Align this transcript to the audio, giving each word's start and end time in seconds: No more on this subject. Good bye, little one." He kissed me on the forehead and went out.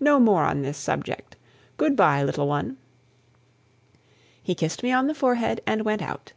No 0.00 0.18
more 0.18 0.44
on 0.44 0.62
this 0.62 0.78
subject. 0.78 1.36
Good 1.76 1.94
bye, 1.94 2.22
little 2.22 2.48
one." 2.48 2.78
He 4.42 4.54
kissed 4.54 4.82
me 4.82 4.92
on 4.92 5.08
the 5.08 5.14
forehead 5.14 5.60
and 5.66 5.82
went 5.82 6.00
out. 6.00 6.32